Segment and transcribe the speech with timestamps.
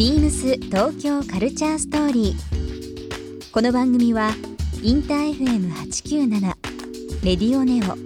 [0.00, 3.52] ビームス東京カルチャーストーリー。
[3.52, 4.30] この番組は
[4.82, 6.40] インター FM897
[7.22, 7.98] レディオネオ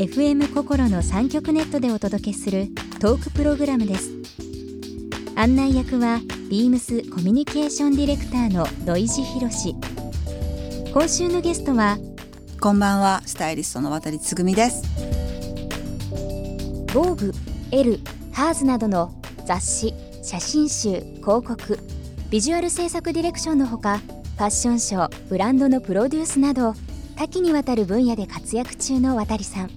[0.00, 2.68] FM 心の三極ネットでお届けする
[3.00, 4.12] トークプログラムです。
[5.34, 9.74] 案内役はビームスコミュニケーションディレクターの土井博志。
[10.92, 11.98] 今週のゲストは
[12.60, 14.84] こんばんは、スタイリストの渡つぐみです。
[16.94, 17.32] ボーグ、
[17.72, 17.98] エル、
[18.30, 19.12] ハーズなどの
[19.44, 21.78] 雑誌、写真集、広告、
[22.30, 26.74] ビジュアル制作ディレクションのほか、ファッションショー、ブランドのプロデュースなど、
[27.16, 29.70] 多岐にわたる分野で活躍中の渡さん。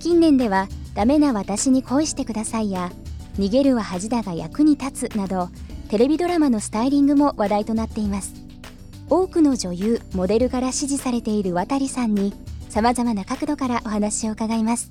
[0.00, 2.90] 近年では、ダメな私に恋してくださいや、
[3.38, 5.48] 逃げるは恥だが役に立つなど、
[5.88, 8.34] テレビドラマのスタイリングも話題となっています。
[9.08, 12.34] 多くの女優、モデルから支持されている渡さんに、
[12.68, 14.90] 様々な角度からお話を伺います。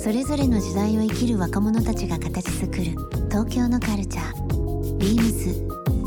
[0.00, 2.84] それぞれの時代を生きる若者たちが形作る
[3.30, 4.96] 東京のカルチャー。
[4.96, 5.52] ビームス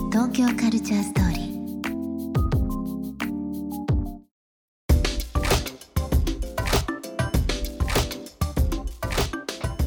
[0.09, 1.37] 東京カルチャーストーリ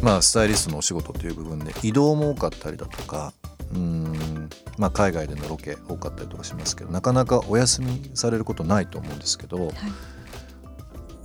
[0.01, 0.05] ー。
[0.05, 3.33] まあ、スタイリストのお仕事という部分で移動も多かったりだとか
[3.73, 9.73] うーん、まあ、海外でのロケ多かったりとかしますけどなかなかお休みされることないと思うんですけど、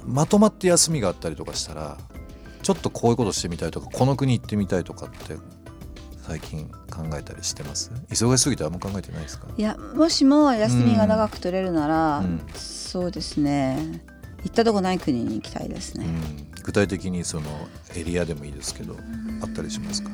[0.05, 1.97] まとまって休みがあったりとかしたら
[2.70, 5.38] ちょっとこういうことしてみたいとかこの国行ってみたいとかって
[6.22, 7.89] 最近考えたりしてます？
[8.11, 9.48] 忙しすぎてあんま考えてないですか？
[9.58, 12.39] いや、もしも休みが長く取れるなら、うん。
[12.53, 14.03] そうですね。
[14.44, 16.05] 行ったとこない国に行きたいですね。
[16.05, 16.61] うん。
[16.61, 17.49] 具体的にその
[17.95, 18.95] エリアでもいいですけど
[19.42, 20.11] あったりしますか？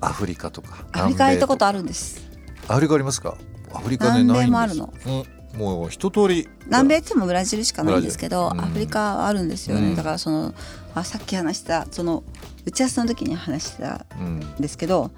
[0.00, 2.28] アフリカとかアフリカ行ったことああるんです。
[2.66, 3.38] アフリカありますか？
[3.72, 4.92] アフリカでないんでもあるの。
[5.06, 5.24] うん、
[5.54, 6.48] もう一通り。
[6.66, 8.60] 南米ってもブラジルしかないんですけど、うん。
[8.60, 9.88] アフリカはあるんですよね。
[9.88, 9.96] うん。
[9.96, 10.54] だからその
[10.94, 12.24] あさっき話したその
[12.64, 15.10] 打ち合わせの時に話してたうんんですけど、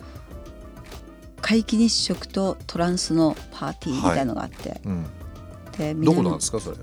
[1.43, 5.07] 皆既日食とトランスのパーティーみたいのがあって、うん、
[5.77, 6.77] でどこなんですかそれ？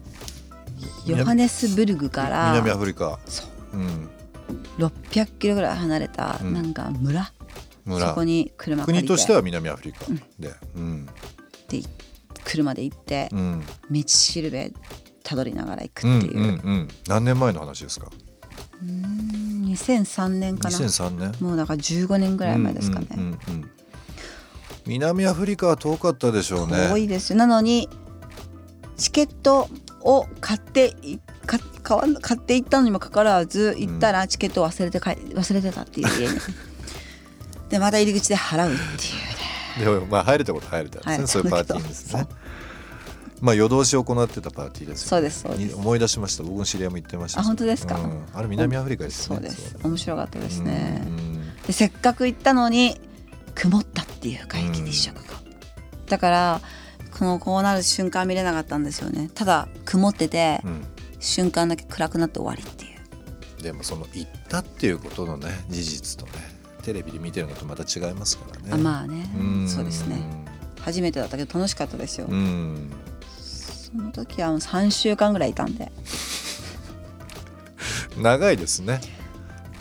[1.06, 3.20] ヨハネスブルグから南アフリカ。
[3.26, 3.78] そう。
[3.78, 4.10] うん。
[4.78, 6.54] 600キロぐらい離れたうん。
[6.54, 7.32] なんか村、
[7.86, 8.10] 村。
[8.10, 9.08] そこに車借りて。
[9.08, 10.06] 国としては南アフリカ
[10.40, 10.54] で。
[10.76, 11.06] うん。
[11.68, 11.84] で
[12.46, 13.64] 車で行ってうん。
[13.92, 14.72] 道しるべ
[15.24, 16.38] たどりながら行くうんっていう。
[16.38, 18.10] う、んうん何年前の話ですか
[18.84, 20.78] ？2003年かな。
[20.78, 21.36] 2003年？
[21.42, 23.72] もうだから15年ぐらい前ですかね、うんうんうんうん。
[24.86, 26.88] 南アフリカは遠かったでしょうね。
[26.90, 27.32] 遠いです。
[27.32, 27.90] よなのに
[28.98, 29.70] チケット
[30.02, 30.94] を買って
[31.84, 36.22] 買わ買っていったのにもかかわらず行ったらチケットを忘れて帰忘れてたっていう。
[36.22, 36.40] 家 に
[37.70, 38.82] でまた入り口で払うっていう。
[38.82, 39.39] ね
[39.78, 42.28] でもまあ入れたこと入れたんですね、入れたそういうパーティーですね。
[43.42, 45.74] まあ夜通し行ってたパーティーですよ、ね、そうですそうです。
[45.74, 46.44] に思い出しました。
[46.44, 48.00] 僕の知り合いも言ってましたあ本当ですか？
[48.00, 48.26] うん。
[48.34, 49.36] あれ南アフリカですね。
[49.36, 49.78] そうです。
[49.84, 51.02] 面白かったですね。
[51.68, 53.00] でせっかく行ったのに
[53.56, 55.22] 曇ったっていう皆既日食が、
[56.08, 56.62] だから
[57.18, 59.30] このこうなる瞬間見れなかったんですよね。
[59.34, 60.86] ただ曇ってて、うん。
[61.22, 62.88] 瞬間だけ暗くなって終わりってい
[63.60, 63.62] う。
[63.62, 66.32] でもその行ったっていうことのね事実とね
[66.82, 68.70] テレビで見てるのとまた違いますからね。
[68.72, 69.24] あまあね。
[69.38, 69.68] ん。
[69.68, 70.18] そうですね。
[70.82, 72.92] 初めてだったけど楽しかったですよ、うん。
[73.40, 75.92] その時はもう3週間ぐらいいたんで。
[78.18, 79.02] 長いですね。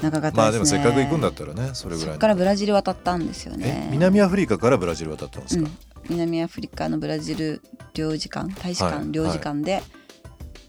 [0.02, 0.42] 長かったですね。
[0.42, 3.88] まあでもせっかく行くんだったらねそれぐらいからブラジル渡ったんですよね。
[3.88, 5.76] え南アフリカからブラジル渡ったんですか、うん、
[6.08, 7.62] 南アフリカのブラジル
[7.94, 9.82] 領事館大使はい館領事館で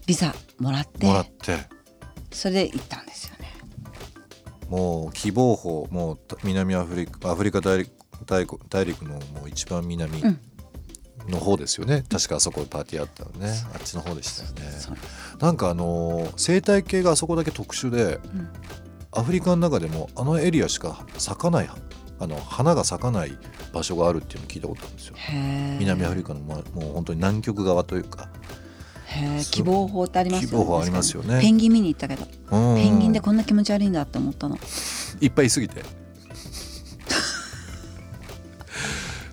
[0.06, 1.56] ビザもらって,、もらって。
[2.32, 2.99] それで行った
[4.70, 7.90] もう希望法もう南アフリカアフリカ大陸
[8.68, 10.40] 大陸のもう一番南うん。
[11.28, 13.52] の方ですよね、確かあそこでパーティーあったのね。
[13.74, 14.62] あっちの方でしたよね。
[15.38, 18.48] なんかあのー生態系があそこだけ特殊で、ん
[19.12, 21.70] アフリカの中でもあのエリアしか咲かない
[22.18, 23.36] あの花が咲かない
[23.72, 25.14] 場所があるっていうのを聞いたことあるんですよ。
[25.78, 28.28] 南アフリカの、ま、もう本当に南極側というか、
[29.42, 30.50] 希望法ってありますよね。
[30.50, 31.40] 希望法ありますよね。
[31.40, 31.88] ペンギン見に。
[31.88, 32.76] 行ったけど、うん。
[32.76, 34.58] ペンギンでこんな気持ち悪いんだって思ったの。
[35.20, 35.82] いっぱいいすぎて。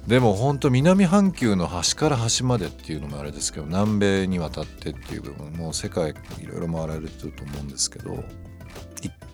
[0.08, 6.14] でも本当南半球の端から端までっていうのもあれですけど南米に渡ってっていう部分もう世界い
[6.48, 8.24] ろいろ回られてると思うんですけど行っ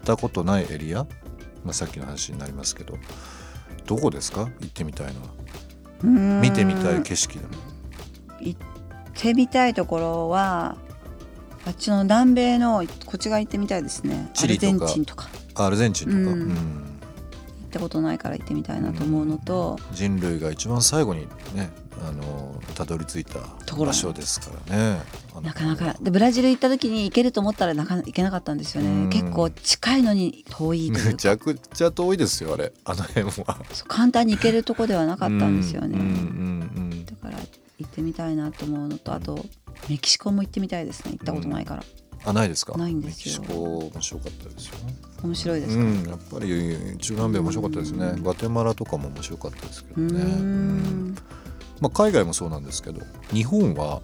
[0.04, 1.04] たことないエリア、
[1.64, 2.98] まあ、さっきの話になりますけど。
[3.86, 4.50] どこですか？
[4.62, 5.28] 行ってみたいのは。
[6.42, 7.52] 見てみたい景色でも。
[8.40, 8.60] 行っ
[9.16, 10.78] てみたいところは
[11.66, 14.32] あっちの南米のこっち側行ってみたいですね。
[14.42, 15.30] アルゼンチンとか。
[15.56, 16.28] アルゼンチンとか、うん。
[16.28, 16.50] うん。
[16.50, 21.22] 行ったことないから行ってみたいなと思うのと、人類が一番最後に
[21.56, 21.72] ね
[22.06, 23.88] あのたどり着いたところ。
[23.88, 25.02] 場所ですからね。
[25.42, 25.96] なかなか。
[26.02, 29.10] でブラジル行った時に行けると思ったらなかなか行けなかったんですようん。
[29.10, 32.74] ね結構近いのに遠いめちゃくちゃ遠いですよあれ。
[32.84, 33.58] あの辺は。
[33.88, 36.08] 簡単に行けるとこではなかったんですよね、うんうん
[36.76, 36.83] うん
[37.84, 39.46] 行ってみたいなと思うのとあと
[39.90, 41.12] メキシコも行ってみたいですね。
[41.12, 41.84] 行ったことないから、
[42.26, 42.78] あないですか？
[42.78, 43.42] ないんですよ。
[43.42, 44.74] メキシコ面白かったですよ。
[45.24, 46.04] 面白いですか、うん。
[46.04, 48.06] やっぱり中南米面白かったですね。
[48.06, 48.24] うん。
[48.24, 50.24] ガテマラとかも面白かったですけどね。
[50.24, 51.16] ん。
[51.80, 53.02] まあ、海外もそうなんですけど
[53.32, 54.02] 日本は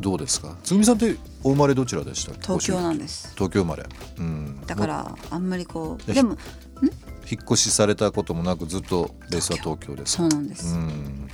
[0.00, 0.56] どうですか？
[0.64, 3.32] つぐみさんってお生まれどちらでした東京なんです。
[3.34, 3.84] 東京生まれ、
[4.18, 5.38] うん、だからあ。
[5.38, 6.36] んまりこうででも
[7.30, 11.28] 引っ越しされたこともなくずっとベースは東京ですそうなんです、うん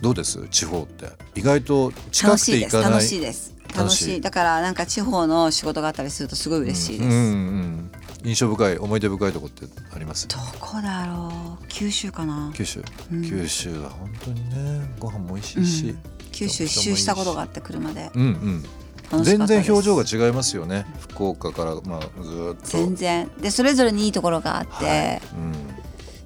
[0.00, 0.46] どうです？
[0.48, 1.08] 地方って。
[1.34, 2.98] 意外と近くていです行かない。
[2.98, 3.54] 楽しいです。
[3.68, 4.20] 楽楽しいしい。
[4.20, 7.26] だからなんか地方の仕事があったりするとすごい嬉しいです、うんうんう
[7.60, 7.90] ん。
[8.24, 10.26] 印象深い思い出深いとこってあります？
[10.28, 11.66] どこだろう。
[11.68, 12.50] 九州かな。
[12.54, 13.22] 九州、うん。
[13.22, 15.96] 九州は本当にねご飯も美味しいし、
[16.32, 18.10] 九州一周したことがあって車で。
[18.14, 19.24] うんうん。
[19.24, 20.86] 全然表情が違いますよね。
[21.00, 22.66] 福岡からまあずーっと。
[22.66, 23.30] 全然。
[23.40, 25.20] でそれぞれにいいところがあって、はい。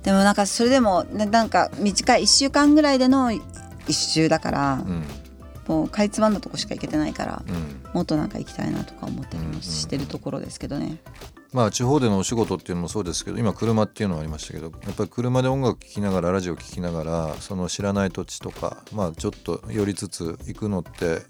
[0.03, 3.33] でもなんかそれでもねなんか短い1週間ぐらいでの
[3.87, 4.91] 一周だから、うん。
[4.91, 5.05] うん
[5.69, 7.81] もうかいつまんだとこしか行けてないから、うん。
[7.95, 10.99] もっとなんか行きたいなとか思ったりもうんうんしてるところですけどね、
[11.53, 21.23] まあ地方でのお仕事っていうのもそうですけど今車っていうのはありましたけどやっぱり車で音楽聴きながらラジオ聴きながらその知らない土地とかまあちょっと寄りつつ行くのって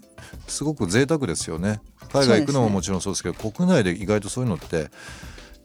[0.47, 1.81] すごく贅沢ですよね。
[2.11, 4.89] 海外行くのももちろんそうですけど国内で意外とそういうのって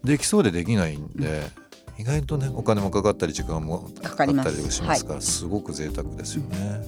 [0.04, 1.50] できそうでできないんで、
[1.98, 6.82] 意外とねお金もかかったり時間もかかったりしますから、すごく贅沢ですよね。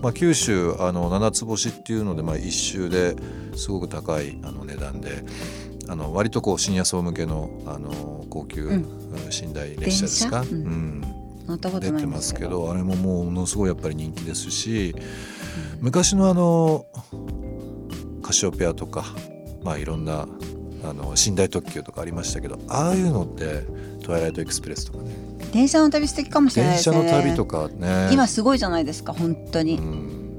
[0.00, 3.14] まあ、九州あの七つ星っていうので、まあ、一周で
[3.54, 5.22] すごく高いあの値段で
[5.88, 9.02] あの割とこうシニア層向けのあの高級、うん。
[9.12, 11.02] 寝台列車ですか、うん。
[11.80, 14.94] 出てますけどあれももうものすごいやっぱり人気ですし、
[15.80, 16.86] 昔のあの
[18.22, 19.04] カシオペアとか
[19.62, 20.26] まあいろんな
[20.84, 23.64] あの寝台特急とかありましたけどああいうのって
[24.02, 25.10] トワイライトエクスプレスとかね。
[25.52, 27.12] 電車の旅素敵かもしれない電車ですね。
[27.12, 28.08] の旅とかね。
[28.12, 30.38] 今すごいじゃないですか本当に、うん。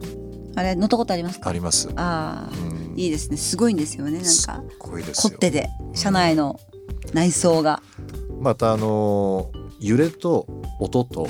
[0.55, 1.49] あれ乗ったことありますか？
[1.49, 1.89] あります。
[1.95, 2.99] ああ、うん。
[2.99, 3.37] いいですね。
[3.37, 4.63] すごいんですよねなんか。
[4.79, 5.31] ごいですよ。
[5.31, 6.59] 凝ってて車内の
[7.13, 7.81] 内装が、
[8.39, 10.47] またあの揺れと
[10.79, 11.27] 音と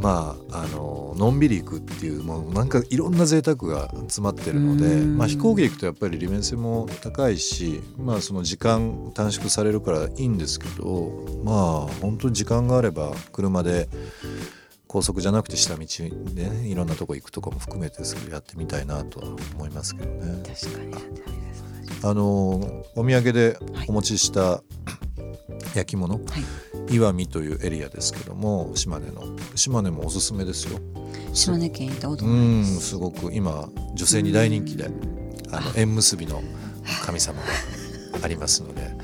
[0.00, 5.16] まああののんびり行くっていうもうなんかいろんな贅沢が詰まってるので、うん。
[5.16, 13.88] まあ、飛行機で行くとやっぱり利便性も高いし、まあ、その時間短縮されるからいいんですけどまあ本当に時間があれば車で
[14.86, 15.86] 高速じゃなくて下道
[16.34, 20.42] で、ね、いろんなとこ行くとかも含めてですけどやってみたいなとは思いますけどね。
[20.46, 21.26] 確かに。
[22.02, 23.58] あのお土産で
[23.88, 24.62] お持ちした
[25.74, 26.24] 焼き物、はい、
[26.90, 29.22] 岩見というエリアですけども島根の。
[29.54, 30.78] 島根もおすすめですよ。
[31.32, 34.90] 島根県行ったことうないでんすすごく今女性に大人気で
[35.50, 36.42] あの縁結びの
[37.04, 37.46] 神様が
[38.22, 38.94] ありますので。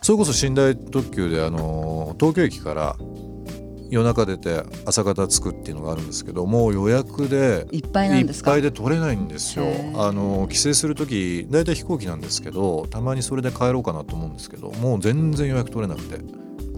[0.00, 2.96] それこそ寝台特急であの東京駅から
[3.90, 8.52] 夜中出て朝方着くっていうのがあるんですけどもう予約でいっぱいなんですか？
[8.52, 9.66] いっぱいで取れないんですよ。
[9.96, 16.18] あの帰省する時大体飛行機なんですけどたまにそれで帰ろうかなと思うんですけどもう全然予約取れなくて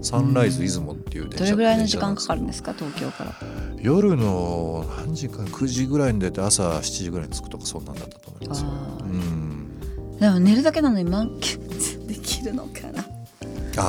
[0.01, 3.33] サンライズ出雲っていう電車どれぐらいの時間かかるん電ですか東京から？
[3.79, 8.63] 夜の何時か9時ぐらいに出て朝7時ぐらいに着くとかそんなんだったと思います。
[8.63, 9.79] うん。
[10.19, 13.05] でも寝るだけなのに満喫できるのかな。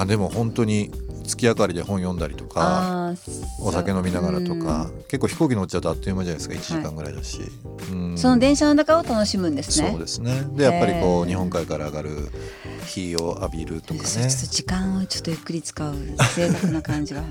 [0.00, 0.90] あでも本当に
[1.26, 3.14] 月明かりで本読んだりとか
[3.60, 4.98] お酒飲みながらとかう。
[4.98, 5.02] ん。
[5.04, 7.40] 結構飛行機乗っちゃうとあっという間じゃないですか1時間ぐらいだし、
[7.92, 8.18] うん。
[8.18, 9.90] その電車の中を楽しむんですね。
[9.90, 10.42] そうですね。
[10.54, 12.10] でやっぱりこう日本海から上がる
[12.86, 14.06] 日を浴びるとかね。
[14.06, 15.94] そうちょっと時間をちょっとゆっくり使う
[16.36, 17.22] 贅沢な感じが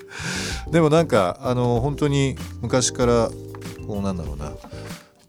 [0.70, 3.30] でもなんかあの本当に昔から
[3.86, 4.52] こうなんだろうな。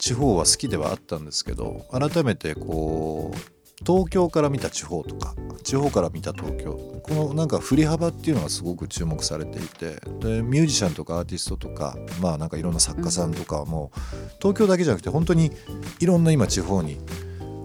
[0.01, 3.37] 地方は好きではあったんですけど改めてこう
[3.85, 13.91] 東京から見た地方とか地方から見た東京このなんか振り幅っていうのがすごく注目されていてでミュージシャンとかアーティストとかまあなんかいろんな作家さんとかも、
[14.39, 15.51] 東京だけじゃなくて本当に
[15.99, 16.99] いろんな今地方に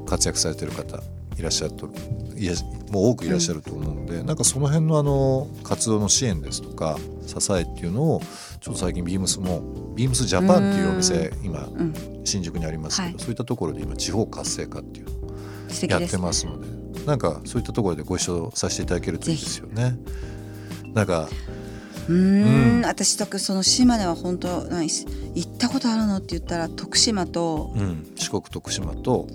[0.06, 1.02] 活躍されてる方
[1.38, 1.88] いらっしゃると
[2.36, 2.54] いや
[2.90, 8.20] もう多くいらっしゃると思うので、なんかその辺のあの活動の支援ですとか支えっていうのを
[8.60, 12.16] ちょっと最近ビームスもビームスジャパンっていうお店今うん。
[12.26, 13.18] 新宿にありますけど、はい。
[13.20, 15.30] そういったところで今地方活性化っていうのを
[15.88, 19.96] やってね、ますのでなんかそういったところでご一緒させていただけるといいですよね。
[20.92, 21.28] なんか
[22.08, 29.28] うーん私とくその島根は本当何し行ったことあるのって言ったら徳島とうん、四国徳島と、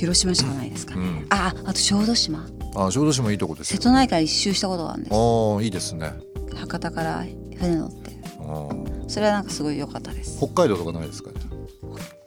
[0.00, 2.46] 広島しかないですかね、うん、ああと小豆島。
[2.74, 3.76] あ小豆島いいとこですよ。
[3.76, 5.14] 瀬戸内海一周したことがあるんです。
[5.14, 6.12] ああいいですね。
[6.54, 7.24] 博多から
[7.58, 8.18] 船乗って。
[8.38, 10.38] あーそれはなんかすごい良かったです。
[10.38, 11.40] 北海道とかないですかね？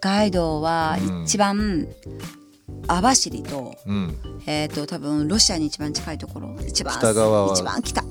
[0.02, 1.88] 北海道はうん一番
[2.88, 4.16] 網走と,、うん。
[4.46, 6.56] えっ、と多分ロシアに一番近いところ。
[6.68, 7.54] 一番北側は。
[7.54, 8.04] 一番北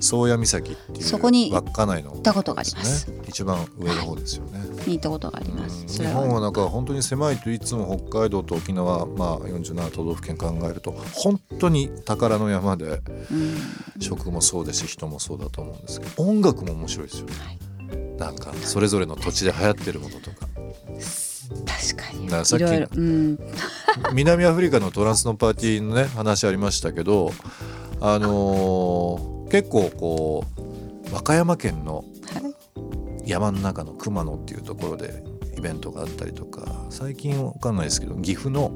[0.00, 3.10] 宗谷岬っていうそこに稚内の行ったことがあります。
[3.10, 3.22] ね。
[3.28, 13.56] 一番上の方ですよね、に行ったことがあります、日本はなんか本当に狭いといつも北海道と沖縄、まあ、47都道府県考えると本当に宝の山でうん。
[14.00, 20.48] 食もそうですし人もそうだと思うんですけど音楽も面白いですよね、なんかそれぞれの土地で流行ってるものとか。
[21.64, 22.26] 確かに。
[22.26, 22.88] だからさっきいろいろ。
[22.94, 23.38] うん。
[24.12, 27.32] 南アフリカのトランスのパーティーのね話ありましたけど
[28.00, 30.44] あのー結構こ
[31.10, 32.04] う和歌山県の
[33.24, 35.24] 山の中の熊野っていうところで
[35.56, 38.70] イベントがあったりとか最近わかんないですけど岐阜の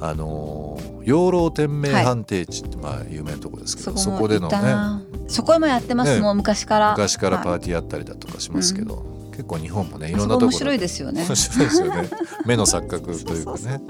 [0.00, 6.20] あのー養老天命判定地ってまあ有名なところですけど、そそこでのねそこもやってます、ね。
[6.20, 6.90] もう昔から。
[6.90, 7.60] 昔からパはい。
[7.60, 11.24] ーティーやったりだとかしますけど、結構日本もねいろあんなとこ面白いですよね。
[11.26, 12.10] 面白いですよね。
[12.44, 13.80] 目の錯覚というかね。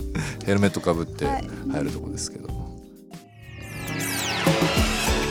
[0.46, 1.48] ヘルメットかぶってはい。
[1.72, 2.68] 入るとこですけども、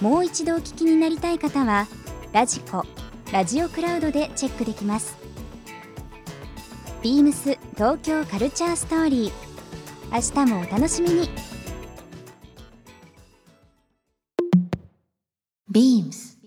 [0.00, 1.88] もう一度お聞きになりたい方は
[2.32, 2.84] ラジコ
[3.32, 5.16] ラジオクラウドでチェックできます。
[7.02, 9.32] ビームス東京カルチャーストーリー。
[10.12, 11.28] 明日もお楽しみに。
[15.70, 16.38] Beams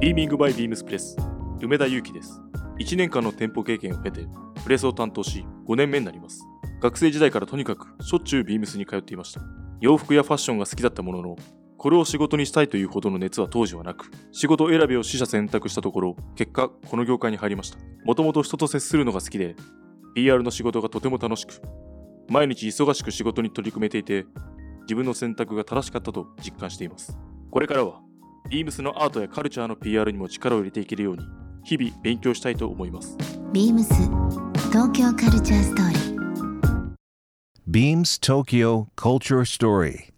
[0.00, 1.16] ビーミングバイビームスプレス。
[1.60, 2.40] 梅田裕樹です。
[2.78, 4.26] 1年間の店舗経験を経て
[4.62, 6.40] プレスを担当し5年目になります。
[6.80, 9.40] 学生時代からとにかくしょっちゅうビームスに通っていました。
[9.80, 11.36] 洋服やファッションが好きだったものの
[11.78, 17.78] これを仕事にしたいというほどの熱は当時はなく仕事選びを取捨選択したところ結果この業界に入りました。
[18.04, 19.54] もともと人と接するのが好きで
[20.14, 21.62] PR の仕事がとても楽しく
[22.28, 24.26] 毎日忙しく仕事に取り組めていて
[24.82, 27.16] 自分の選択が正しかったと実感しています。
[27.50, 28.00] これからは
[28.50, 31.22] ビームスのアートやカルチャーの PR にも力を入れていけるように
[31.62, 33.16] 日々勉強したいと思います。
[33.52, 33.84] Beams
[34.70, 36.08] 東京カルチャーストーリー。
[37.68, 40.17] Beams Tokyo Culture Story.